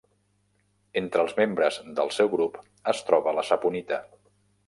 [1.01, 2.57] Entre els membres del seu grup
[2.95, 4.01] es troba la saponita.